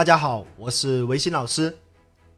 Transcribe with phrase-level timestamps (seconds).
[0.00, 1.76] 大家好，我是维新老师。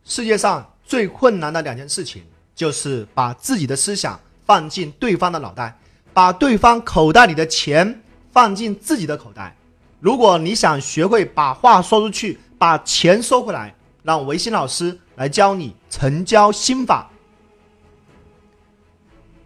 [0.03, 2.25] 世界上最困难的两件事情，
[2.57, 5.79] 就是把自己的思想放进对方的脑袋，
[6.12, 8.03] 把对方口袋里的钱
[8.33, 9.56] 放进自己的口袋。
[10.01, 13.72] 如果你想学会把话说出去，把钱收回来，
[14.03, 17.09] 让维新老师来教你成交心法。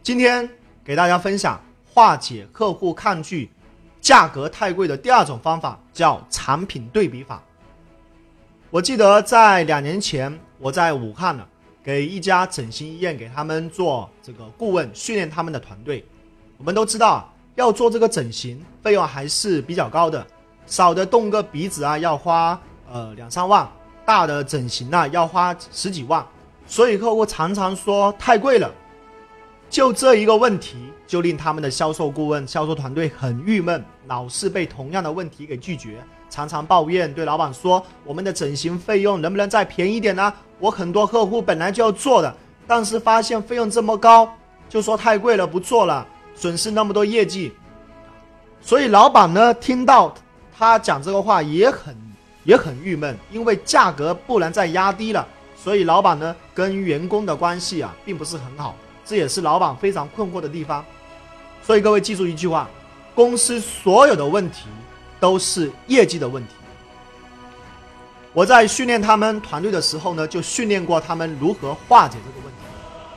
[0.02, 0.48] 今天
[0.82, 1.62] 给大家分享
[1.92, 3.50] 化解客户抗拒
[4.00, 7.42] 价格太贵的第二种方法，叫产品对比法。
[8.68, 11.46] 我记得在两年前，我在武汉呢，
[11.84, 16.04] 给一家整形医院给他们做这个顾问，训练他们的团队。
[16.58, 20.26] 我们都知道，要做这个整形，费用还是比较高的，
[20.66, 22.60] 少的动个鼻子啊，要花
[22.92, 23.64] 呃两三万；
[24.04, 26.26] 大的整形啊，要花十几万。
[26.66, 28.68] 所以客户常常说太贵了。
[29.68, 36.02] 就这一个问题，就令他们的销售顾问、销售团队很郁闷，老是被同样的问题给拒绝。
[36.28, 40.32] 常常抱怨，对老板说：“我们的整形费用能不能再便宜点呢？
[40.58, 42.34] 我很多客户本来就要做的，
[42.66, 44.28] 但是发现费用这么高，
[44.68, 47.52] 就说太贵了，不做了，损失那么多业绩。”
[48.60, 50.12] 所以老板呢，听到
[50.56, 51.96] 他讲这个话也很
[52.42, 58.74] 也很郁闷，因为价格不能再压低了，所以老板呢跟员工的关系啊并不是很好，
[59.06, 60.84] 这也是老板非常困惑的地方。
[61.62, 62.68] 所以各位记住一句话：
[63.14, 64.66] 公司所有的问题。
[65.18, 66.52] 都是业绩的问题。
[68.34, 72.60] 我在训练他们团队的时候呢，就训练过他们如何化解这个问题。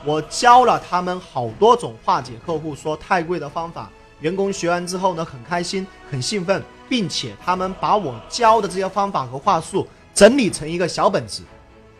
[0.02, 3.90] 我教了他们好多种化解客户说太贵的方法。
[4.20, 11.42] 员工学完之后呢，很开心，很兴奋，并且他们把我教的这些方法和话术整理成一个小本子，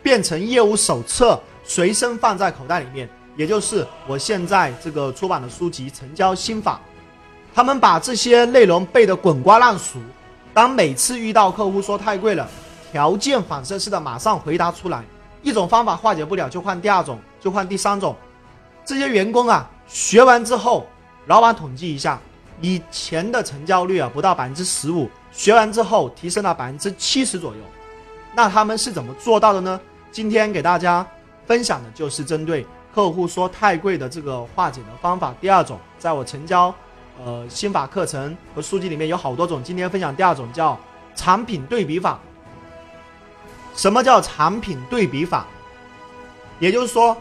[0.01, 6.75] 变成业务手册，随身放在口袋里面，也就是我现在这个出版的书籍《成交心法》。
[7.53, 9.99] 他们把这些内容背得滚瓜烂熟，
[10.53, 12.47] 当每次遇到客户说太贵了，
[12.91, 15.03] 条件反射式的马上回答出来。
[15.41, 18.15] 一种方法化解不了，就换第二种，就换第三种。
[18.85, 20.87] 这些员工啊，学完之后，
[21.25, 22.19] 老板统计一下，
[22.61, 27.59] 以前的成交率啊不到百分之十五，学完之后提升了百分之七十左右。
[28.33, 29.79] 那他们是怎么做到的呢？
[30.11, 31.05] 今天给大家
[31.45, 35.33] 分享的就是针对客户说太贵的这个化解的方法。
[35.39, 36.73] 第二种，在我成交。
[37.23, 40.79] 呃，心法课程和书籍里面有好多种，今天分享第二种叫
[41.13, 42.19] 产品对比法。
[43.75, 45.45] 什么叫产品对比法？
[46.57, 47.15] 也就是说，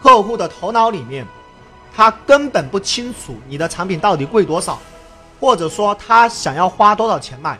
[0.00, 1.26] 客户的头脑里面，
[1.94, 4.78] 他根本不清楚你的产品到底贵多少，
[5.38, 7.58] 或者说他想要花多少钱买，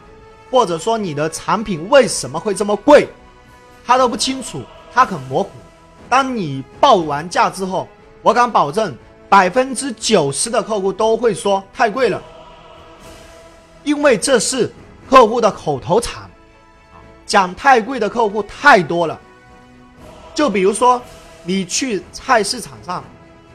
[0.50, 3.06] 或者说你的产品为什么会这么贵，
[3.84, 4.62] 他都不清楚，
[4.94, 5.50] 他很模糊。
[6.08, 7.88] 当你报完价之后，
[8.22, 8.96] 我敢保证。
[9.28, 12.22] 百分之九十的客户都会说太贵了，
[13.82, 14.72] 因为这是
[15.10, 16.30] 客户的口头禅，
[17.26, 19.18] 讲太贵的客户太多了。
[20.32, 21.02] 就比如说，
[21.42, 23.02] 你去菜市场上，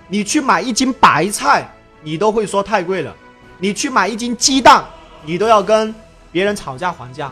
[0.10, 3.14] 你去买一斤白菜，你都会说太贵了；
[3.58, 4.84] 你去买一斤鸡蛋，
[5.24, 5.96] 你都要跟
[6.34, 7.32] 别人讨价还价，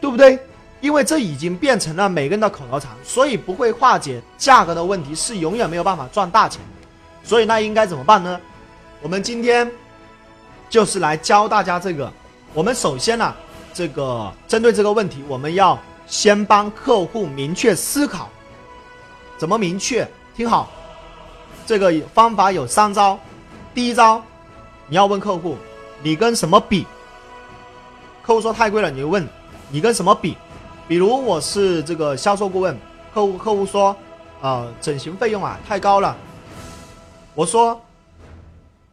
[0.00, 0.38] 对不对？
[0.80, 6.60] 因为这已经变成了每个人的口头禅，所以不会化解价格的问题，是永远没有办法赚大钱。
[7.24, 8.40] 所以那应该怎么办呢？
[9.02, 9.70] 我们今天
[10.68, 12.12] 就是来教大家这个。
[12.54, 13.34] 我们首先呢，
[13.74, 18.28] 这个针对这个问题，我们要先帮客户明确思考，
[19.36, 20.06] 怎么明确？
[20.36, 20.70] 听好，
[21.66, 23.18] 这个方法有三招。
[23.74, 24.22] 第一招，
[24.86, 25.56] 你要问客户，
[26.02, 26.86] 你跟什么比？
[28.22, 29.26] 客户说太贵了，你就问
[29.70, 30.36] 你跟什么比？
[30.88, 32.76] 比如我是这个销售顾问，
[33.12, 33.96] 客户客户说，
[34.40, 36.16] 呃，整形费用啊太高了。
[37.34, 37.80] 我说，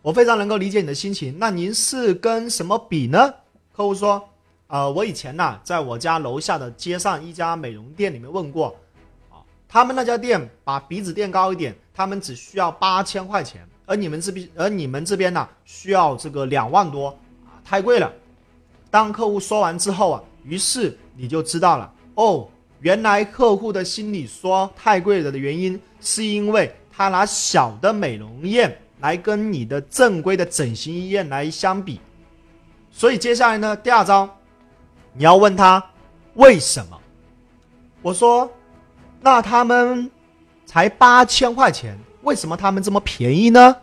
[0.01, 1.37] 我非常能够理解你的心情。
[1.37, 3.31] 那您是跟什么比呢？
[3.75, 4.27] 客户说，
[4.65, 8.75] 呃，我以前呢，在我家楼下的街上一家美容店里面问过，
[9.29, 9.37] 啊，
[9.69, 17.09] 他们那家店把鼻子垫高一点，他们只需要八千块钱，而你们这边，而你们这边呢，需要这个两万多，
[17.45, 18.11] 啊，太贵了。
[18.89, 22.47] 当客户说完之后啊，于是你就知道了，哦，
[22.79, 26.73] 原来客户的心里说太贵了的原因，是因为。
[26.95, 31.99] 他拿小的美容院来跟你的正规的整形医院来相比，
[32.91, 34.29] 所以接下来呢，第二招，
[35.13, 35.83] 你要问他
[36.35, 36.99] 为什么？
[38.03, 38.47] 我说，
[39.19, 40.07] 那他们
[40.67, 43.75] 才八千块钱，为什么他们这么便宜呢？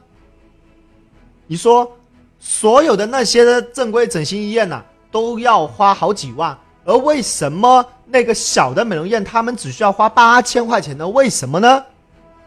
[1.49, 1.91] 你说，
[2.39, 4.81] 所有的那些正规整形医院呢，
[5.11, 11.07] 都要花好几万，而为什么那个小的美容院他们只需要花八千块钱呢？
[11.09, 11.85] 为什么呢？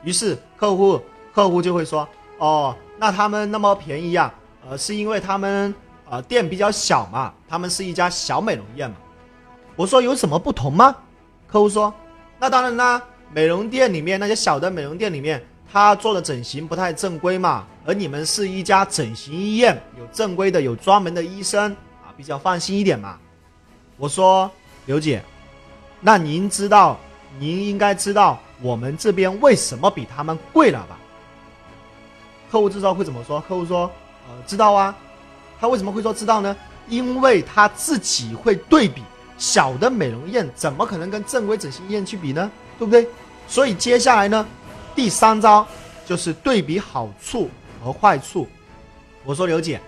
[0.03, 0.99] 于是客户
[1.33, 2.07] 客户就会说
[2.39, 4.33] ：“哦，那他们那么便宜呀？
[4.67, 5.73] 呃，是因为他们
[6.09, 8.95] 呃店比较小嘛，他们是一家小美容院嘛。
[9.75, 10.95] 我说有什么不同吗？
[11.47, 11.93] 客户说，
[12.39, 13.01] 那当然啦，
[13.31, 21.71] 美容店里面那些小的美容店里面，他做的整形不太正规嘛，而你们是一家整形医院，有正规的，有专门的医生
[22.03, 23.17] 啊，比较放心一点嘛。
[23.97, 24.49] 我说
[24.85, 25.23] 刘姐，
[26.01, 26.99] 那您知道，
[27.39, 30.97] 您应该知道我们这边为什么比他们贵了吧？
[32.51, 33.39] 客户知道会怎么说？
[33.41, 33.89] 客户说，
[34.27, 34.95] 呃，知道啊。
[35.59, 36.55] 他为什么会说知道呢？
[36.89, 39.01] 因为他自己会对比
[39.37, 42.51] 小的美容院，怎么可能跟正规整形医院去比呢？
[42.77, 43.07] 对不对？
[43.47, 44.45] 所以接下来呢，
[44.93, 45.65] 第三招
[46.05, 47.49] 就是对比好处
[47.81, 48.47] 和坏处。
[49.23, 49.79] 我说刘姐，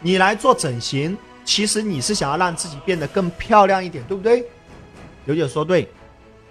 [0.00, 4.44] 你来做整形，其实你是想要让自己变得更漂亮一点，对不对？
[5.24, 5.88] 刘姐说对。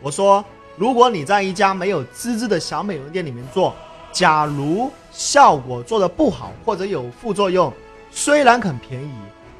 [0.01, 0.43] 我说，
[0.75, 3.75] 如果你在一家没有资质的小美容店里面做，
[4.11, 7.71] 假如效果做的不好或者有副作用。
[8.11, 9.11] 虽然很便宜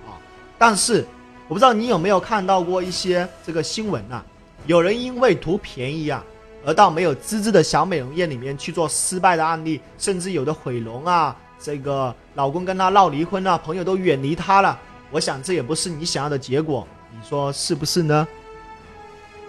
[0.06, 0.18] 啊，
[0.58, 1.06] 但是
[1.48, 4.22] 我不知道你有没有看到过一些这个新闻呐？
[4.66, 6.22] 有人因为图便宜啊，
[6.66, 14.78] 而到没有资质的小美容院里面去做失败的案例，甚至有的毁容啊，这个老公跟她闹离婚啊，朋友都远离她了。
[15.12, 18.28] 我想这也不是你想要的结果，你说是不是呢？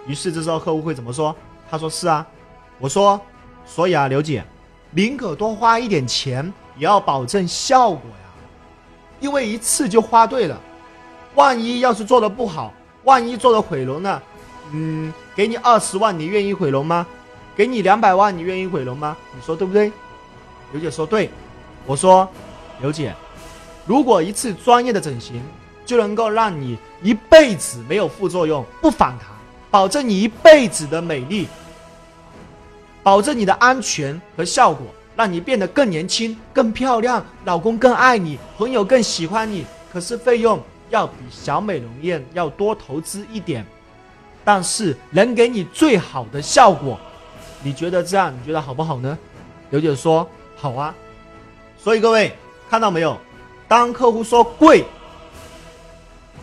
[0.05, 1.35] 于是这时候客户会怎么说？
[1.71, 2.27] 他说是啊。
[2.79, 3.19] 我说，
[3.65, 4.43] 所以啊，刘姐，
[4.91, 8.27] 宁可多花一点钱，也要保证效果呀。
[9.21, 10.59] 因为一次就花对了，
[11.35, 12.73] 万一要是做的不好，
[13.03, 14.21] 万一做的毁容呢？
[14.73, 17.07] 嗯，给你二十万，你愿意毁容吗？
[17.55, 19.15] 给你两百万，你愿意毁容吗？
[19.33, 19.89] 你说对不对？
[20.73, 21.29] 刘姐说对。
[21.85, 22.27] 我说，
[22.81, 23.13] 刘姐，
[23.85, 25.41] 如果一次专业的整形
[25.85, 29.27] 就能够让你一辈子没有副作用、不反弹，
[29.69, 31.47] 保证你一辈子的美丽，
[33.01, 34.87] 保证你的安全和效果。
[35.15, 39.63] 让你变得更年轻、更漂亮，老公更爱你，朋友更喜欢你。
[39.91, 40.59] 可是费用
[40.89, 43.63] 要比小美容院要多投资一点，
[44.43, 46.99] 但是能给你最好的效果。
[47.61, 48.33] 你觉得这样？
[48.35, 49.15] 你觉得好不好呢？
[49.69, 50.95] 刘姐说好啊。
[51.77, 52.35] 所以各位
[52.67, 53.15] 看到没有？
[53.73, 54.85] 当客户说贵，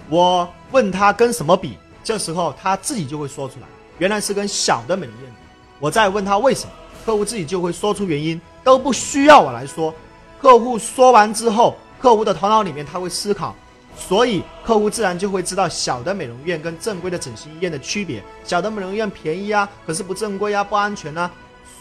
[0.09, 3.67] 我问他跟什么比，这时候他自己就会说出来，
[3.99, 5.37] 原来是跟小的美容院比。
[5.79, 6.73] 我再问他为什么，
[7.07, 8.41] 客户自己就会说出原因。
[8.65, 9.95] 都不需要我来说，
[10.41, 13.55] 客户说完之后，客户的头脑里面他会思考，
[13.97, 18.23] 所以客户自然就会知道小的美容院跟正规的整形医院的区别。
[18.45, 21.31] 小的美容院便宜啊，可是不正规啊，不安全啊，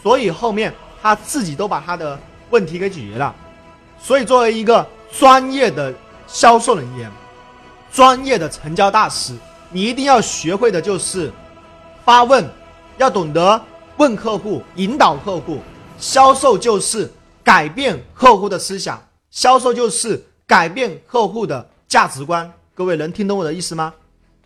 [0.02, 0.72] 所以后面
[1.02, 2.18] 他自己都把他的
[2.50, 3.34] 问题给解决了。
[4.00, 5.92] 所以作为一个专业的
[6.26, 7.10] 销售人员，
[7.92, 9.34] 专业的成交大师，
[9.70, 11.32] 你一定要学会的就是
[12.04, 12.48] 发问，
[12.96, 13.60] 要懂得
[13.96, 15.58] 问客户，引导客户。
[15.98, 17.12] 销售就是
[17.44, 22.50] 改变客户的思想，销售就是改变客户的价值观。
[22.74, 23.92] 各位能听懂我的意思吗？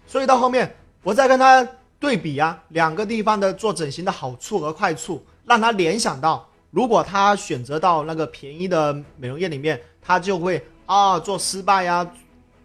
[0.06, 1.64] 所以到后面我再跟他
[2.00, 12.04] 对比啊，两个地方的做整形的好处和坏处，让他联想到，如果他选择到那个便宜的美容院里面，他就会啊做失败呀，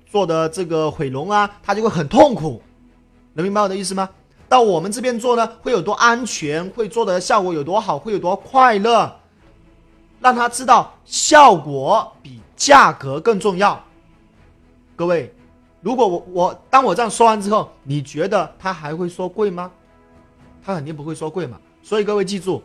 [0.09, 2.59] 做的这个毁容啊，他就会很痛苦。
[3.33, 4.09] 能明白我的意思吗？
[4.47, 6.67] 到我们这边做呢，会有多安全？
[6.71, 7.99] 会做的效果有多好？
[7.99, 9.15] 会有多快乐？
[10.19, 13.79] 让他知道效果比价格更重要。
[14.95, 15.31] 各位，
[15.81, 19.71] 如果我我当我这样说完之后，你觉得他还会说贵吗？
[20.65, 21.59] 他肯定不会说贵嘛。
[21.83, 22.61] 所以各位记住，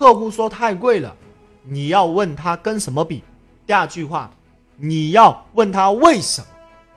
[0.00, 1.14] 客户说太贵了，
[1.62, 3.22] 你要问他跟什么比。
[3.66, 4.30] 第二句话，
[4.78, 6.46] 你要问他为什么。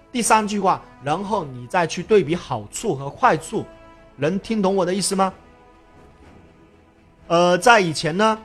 [0.09, 3.65] 第三句话，然后你再去对比好处和坏处。
[4.15, 5.33] 能听懂我的意思吗？
[7.27, 8.39] 呃，在以前呢，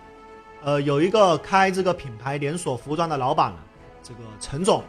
[0.65, 3.53] 呃，有一个开这个品牌连锁服装的老板，
[4.03, 4.83] 这个陈总，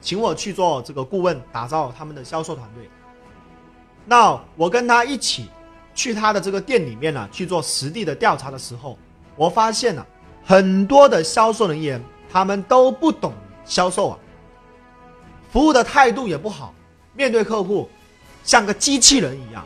[0.00, 2.88] 请我去做这个顾问，打造他们的销售团队。
[4.06, 5.50] 那我跟他一起
[5.94, 8.98] 去他的这个店里面呢，去做实地的调查的时候，
[9.36, 10.04] 我发现了
[10.44, 13.32] 很多的销售人员，他们都不懂
[13.64, 14.18] 销售啊，
[15.52, 16.74] 服务的态度也不好，
[17.14, 17.88] 面对客户
[18.42, 19.64] 像个机器人一样。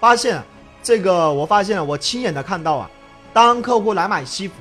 [0.00, 0.42] 发现
[0.82, 2.90] 这个，我发现了，我亲眼的看到啊。
[3.32, 4.54] 当客户来买西服，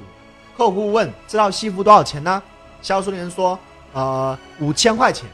[0.56, 2.41] 客户问这套西服多少钱呢？
[2.82, 3.60] 销售人员说，
[3.94, 5.25] 呃，五千块钱。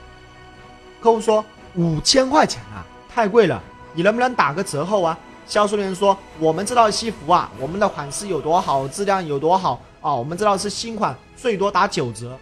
[1.02, 1.44] 客户说
[1.76, 3.62] 五千块钱啊，太贵了，
[3.94, 5.18] 你能不能打个折后啊？
[5.48, 12.38] 销售人员说，我们这套西服啊，我们的款式有多好，质量有多好啊，我们这套是新款，最多打九折。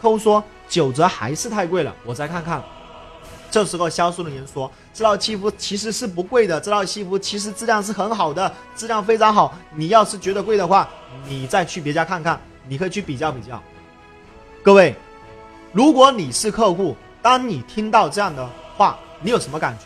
[0.00, 2.62] 客户说九折还是太贵了，我再看看。
[3.50, 9.54] 这时候销售人员说：“这套西服其实是不贵的，这套西服其实质量是很好的，质量非常好。
[9.74, 10.88] 你要是觉得贵的话，
[11.28, 13.62] 你再去别家看看，你可以去比较比较。”
[14.64, 14.94] 各位，
[15.72, 18.46] 如果你是客户，当你听到这样的
[18.76, 19.84] 话，你有什么感觉？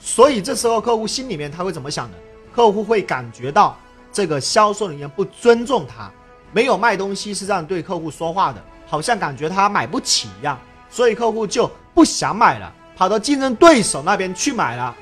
[0.00, 2.16] 所以这时候客户心里面他会怎么想的？
[2.54, 3.76] 客户会感觉到
[4.12, 6.10] 这个销售人员不尊重他，
[6.52, 10.58] 没有卖东西是这样对客户说话的，好像感觉他买不起一样，
[10.90, 14.96] 所以客户就不想买了，跑到竞争对手那边去买了，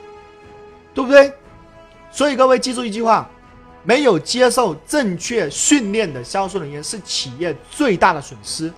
[0.92, 1.32] 对不对？
[2.10, 3.28] 所以各位记住一句话：
[3.84, 8.72] 没有接受正确训练的销售人员是企业最大的损失。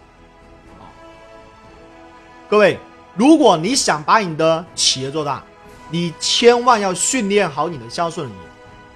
[2.49, 2.79] 各位，
[3.15, 5.43] 如果你想把你的企业做大，
[5.91, 8.41] 你千万要训练好你的销售人员。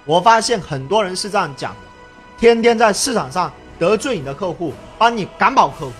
[0.04, 1.78] 我发现很多人是这样讲的，
[2.38, 5.92] 天天在市场上得罪你的客户，帮你赶跑客户，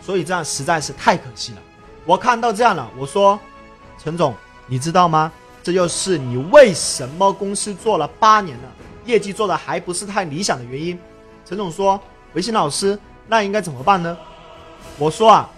[0.00, 1.58] 所以这样实在是太可惜了。
[2.04, 3.38] 我看到这样了，我说，
[4.02, 4.34] 陈总，
[4.66, 5.30] 你知道吗？
[5.62, 8.64] 这就是你为什么公司做了八年了，
[9.04, 10.98] 业绩做的还不是太理想的原因。
[11.44, 12.00] 陈总说，
[12.32, 14.16] 维新老师，那应该怎么办呢？
[14.98, 15.48] 我说啊，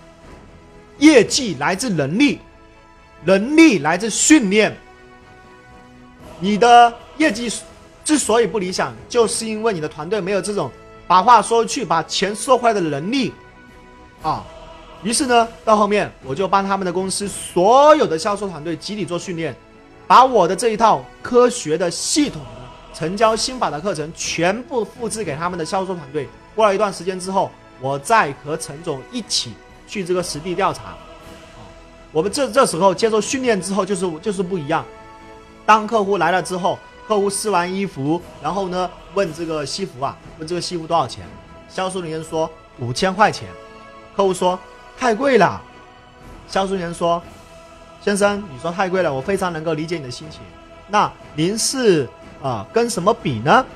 [0.99, 2.41] 业绩来自能力，
[3.25, 4.77] 能力来自训练，
[6.41, 6.93] 你的。
[7.17, 7.49] 业绩
[8.05, 10.69] 之所以不理想，就是因为你的团队没有这种
[11.07, 13.33] 把话说去、把钱说回来的能力
[14.21, 14.45] 啊。
[15.05, 19.55] 于是呢，到后面我就帮他们的公司所有的销售团队集体做训练，
[20.09, 22.49] 把我的这一套科学的系统的
[22.93, 26.29] 成交心法的课程全部复制给他们的销售团队。
[26.57, 27.49] 过了一段时间之后，
[27.81, 29.53] 我再和陈总一起
[29.87, 30.97] 去这个实地调查。
[32.15, 34.83] 我们这这时候接受训练之后，就是就是不一样。
[35.67, 36.79] 当客户来了之后。
[37.07, 41.23] 客户试完衣服，然后呢，问这个西服啊，问这个西服多少钱？
[41.69, 43.47] 销售人员说五千块钱。
[44.17, 44.59] 客户说
[44.99, 45.61] 太贵了。
[46.49, 47.23] 销售人员说，
[48.01, 50.41] 先生，你说太贵了，我非常能够理解你的心情。
[50.89, 52.09] 那您是
[52.43, 53.67] 啊跟什么比呢？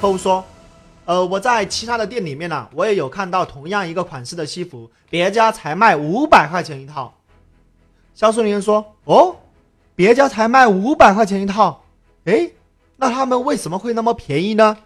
[0.00, 0.44] 客户说，
[1.04, 7.14] 呃，我在其他的店里面呢，我也有看到同样一个款式的西服，别家才卖五百块钱一套。
[8.14, 9.36] 销售人员说，哦，
[9.94, 11.84] 别家才卖五百块钱一套，
[12.24, 12.50] 哎。
[12.96, 14.78] 那他们为什么会那么便宜呢？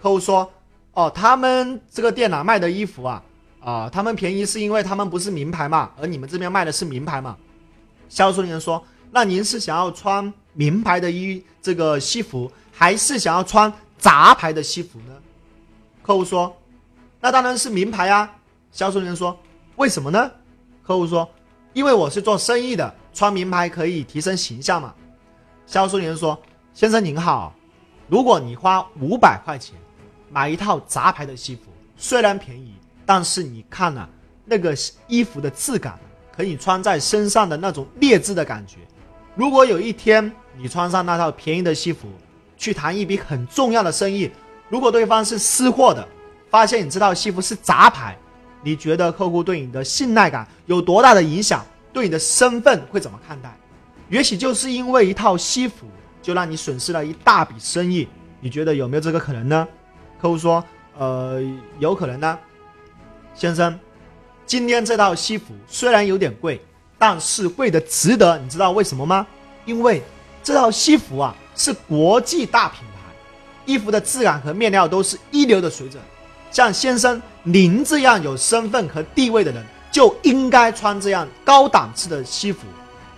[0.00, 0.50] 客户说
[0.94, 3.22] ：“哦，他们这个店啊卖的衣服啊，
[3.60, 7.36] 啊，他们便宜是因为他们不是名牌嘛，而你们这边卖的是名牌嘛。”
[8.08, 8.82] 销售人员说
[9.12, 15.14] ：“那您是想要穿名牌的衣这个西服，还是想要穿杂牌的西服呢？”
[16.02, 16.56] 客户说
[17.20, 18.36] ：“那当然是名牌啊。”
[18.72, 19.38] 销售人员说
[19.76, 20.30] ：“为什么呢？”
[20.82, 21.28] 客户说
[21.72, 24.94] ：“因为我是做生意的，穿名牌可以提升形象嘛。”
[25.66, 26.38] 销售员说。
[26.72, 27.52] 先生您好，
[28.06, 29.74] 如果你花五百块钱
[30.30, 31.62] 买一套杂牌的西服，
[31.96, 32.72] 虽然便宜，
[33.04, 34.08] 但是你看了
[34.44, 34.74] 那个
[35.08, 35.98] 衣服的质感，
[36.34, 38.76] 可以穿在身上的那种劣质的感觉。
[39.34, 42.08] 如果有一天你穿上那套便宜的西服，
[42.56, 44.30] 去谈一笔很重要的生意，
[44.68, 46.06] 如果对方是私货的，
[46.48, 48.16] 发现你这套西服是杂牌，
[48.62, 51.64] 你觉得客户对你的信赖感有多大的影响？
[51.92, 53.56] 对你的身份会怎么看待？
[54.08, 55.86] 也许就是因为一套西服。
[56.22, 58.06] 就让你损失了一大笔生意，
[58.40, 59.66] 你觉得有没有这个可能呢？
[60.20, 60.62] 客户说
[60.98, 61.42] ：“呃，
[61.78, 62.38] 有可能呢。”
[63.34, 63.80] 先生，
[64.44, 66.60] 今天这套西服虽然有点贵，
[66.98, 68.38] 但是贵的值得。
[68.38, 69.26] 你知道为什么吗？
[69.64, 70.02] 因为
[70.42, 73.00] 这套西服啊是国际大品牌，
[73.64, 76.02] 衣服的质感和面料都是一流的水准。
[76.50, 82.60] 像先生您这样有身份和地位的人，就应该穿这样高档次的西服。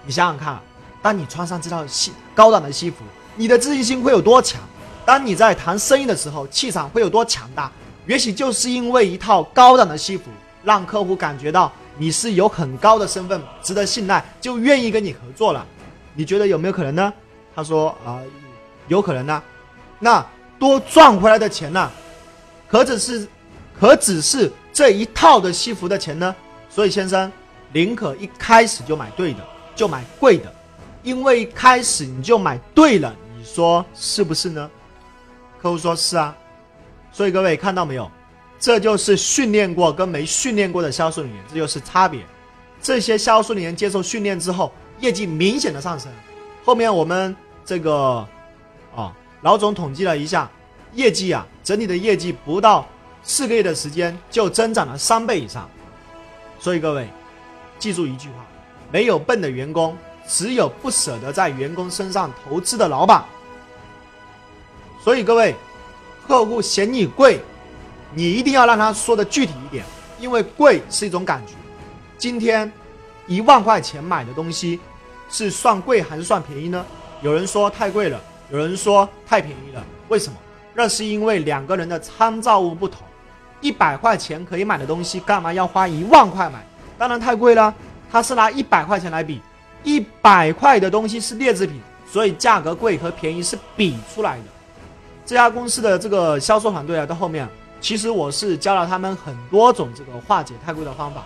[0.04, 0.58] 你想想看。
[1.00, 2.98] 当你穿上这套西高档的西服，
[3.34, 4.60] 你的自信心会有多强？
[5.04, 7.68] 当你在谈生意的时候，气场会有多强大？
[8.06, 10.30] 也许就是因为一套高档的西服，
[10.62, 15.66] 让客户感觉到你是有很高的身份，值得信赖，就愿意跟你合作了。
[16.14, 17.12] 你觉得有没有可能呢？
[17.52, 18.20] 他说啊，
[18.86, 19.42] 有可能呢。
[19.98, 20.24] 那
[20.56, 21.90] 多赚回来的钱呢？
[22.72, 23.28] 何止是，
[23.78, 26.34] 何止是这一套的西服的钱呢？
[26.70, 27.30] 所以先生，
[27.70, 30.50] 宁可一开始就买对的，就买贵的。
[31.02, 34.70] 因为一开始你就买对了，你说是不是呢？
[35.60, 36.34] 客户说是啊，
[37.12, 38.10] 所以各位看到没有？
[38.58, 42.24] 这就是训练过跟没训练过的销售人员，这就是差别。
[42.80, 46.10] 这些销售人员接受训练之后，业绩明显的上升。
[46.64, 47.36] 后面我们
[47.66, 48.26] 这个
[48.96, 49.12] 啊，
[49.42, 50.50] 老总统计了一下，
[50.94, 52.86] 业绩啊，整体的业绩不到
[53.22, 55.68] 四个月的时间就增长了三倍以上。
[56.58, 57.08] 所以各位
[57.78, 58.46] 记住一句话：
[58.90, 59.96] 没有笨的员工。
[60.24, 63.24] 只有不舍得在员工身上投资的老板，
[65.02, 65.52] 所以各位，
[66.28, 67.40] 客户嫌你贵，
[68.14, 69.84] 你一定要让他说的具体一点，
[70.20, 71.54] 因为贵是一种感觉。
[72.16, 72.72] 今天
[73.26, 74.78] 一万块钱买的东西
[75.28, 76.86] 是算贵还是算便宜呢？
[77.20, 78.18] 有人说太贵了，
[78.48, 79.84] 有人说太便宜了。
[80.06, 80.38] 为什么？
[80.74, 83.02] 那是因为两个人的参照物不同。
[83.60, 86.64] 一百块钱可以买的东西，干嘛要花一万块买？
[86.98, 87.72] 当然太贵了。
[88.10, 89.40] 他是拿一百块钱来比。
[89.84, 94.44] 一百块的东西是劣质品，所以价格贵和便宜是比出来的。
[95.24, 97.48] 这家公司的这个销售团队啊，到后面，
[97.80, 101.24] 其实我是教了他们很多种这个化解太贵的方法。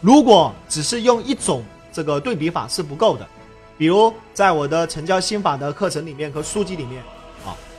[0.00, 3.26] 如果只是用一种这个对比法是不够的，
[3.78, 7.02] 比如在我的成交心法的课程里面和书籍里面，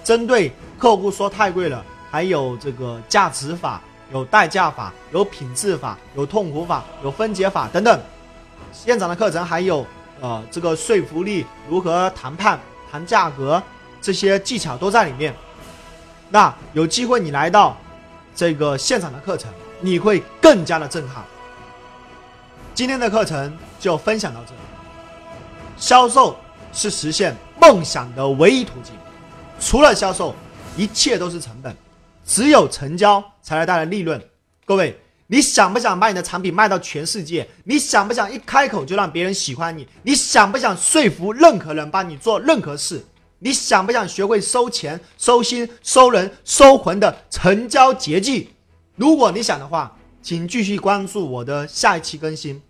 [0.03, 3.81] 针对客户说太贵了，还有这个价值法、
[4.11, 7.99] 有代价法、有品质法、有痛苦法、有分解法等等。
[8.71, 9.85] 现场的课程还有
[10.19, 12.59] 呃这个说服力如何谈判、
[12.91, 13.61] 谈价格
[14.01, 15.33] 这些技巧都在里面。
[16.29, 17.77] 那有机会你来到
[18.35, 21.23] 这个现场的课程，你会更加的震撼。
[22.73, 24.57] 今天的课程就分享到这里。
[25.77, 26.35] 销售
[26.71, 28.95] 是实现梦想的唯一途径，
[29.59, 30.35] 除了销售，
[30.75, 31.75] 一切都是成本，
[32.25, 34.21] 只有成交才能带来利润。
[34.65, 37.47] 各位，你想不想把你的产品卖到全世界？
[37.63, 39.87] 你想不想一开口就让别人喜欢你？
[40.03, 43.05] 你想不想说服任何人帮你做任何事？
[43.39, 48.47] 你想不想学会收钱、收心、收人、收魂的成交捷径？
[48.95, 49.95] 如果你想的话。
[50.25, 52.61] 请继续关注我的下一期更新。